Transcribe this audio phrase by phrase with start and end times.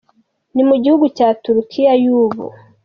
[0.53, 2.43] Ni mu gihugu cya Turquie y’ubu.